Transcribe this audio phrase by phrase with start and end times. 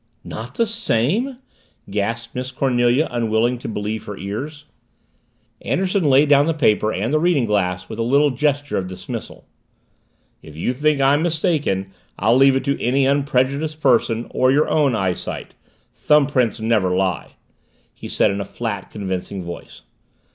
[0.23, 1.37] "Not the same!"
[1.87, 4.65] gasped Miss Cornelia, unwilling to believe her ears.
[5.61, 9.45] Anderson laid down the paper and the reading glass with a little gesture of dismissal.
[10.41, 14.95] "If you think I'm mistaken, I'll leave it to any unprejudiced person or your own
[14.95, 15.53] eyesight.
[15.95, 17.33] Thumbprints never lie,"
[17.93, 19.83] he said in a flat, convincing voice.